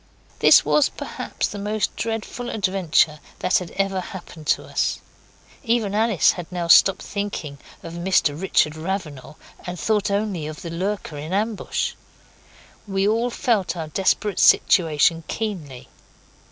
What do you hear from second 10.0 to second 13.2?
only of the lurker in ambush. We